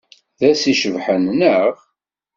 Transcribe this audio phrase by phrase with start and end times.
[0.39, 1.73] D ass icebḥen, naɣ?